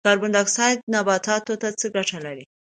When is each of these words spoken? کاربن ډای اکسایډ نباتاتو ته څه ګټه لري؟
کاربن 0.07 0.29
ډای 0.35 0.43
اکسایډ 0.43 0.77
نباتاتو 0.93 1.53
ته 1.61 1.67
څه 1.79 1.87
ګټه 1.95 2.17
لري؟ 2.25 2.43